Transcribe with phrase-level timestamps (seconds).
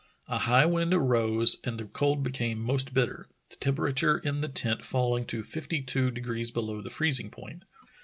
[0.27, 4.83] A high wind arose and the cold became most bitter, the temperature in the tent
[4.83, 7.61] falling to fifty two degrees below the freezing point.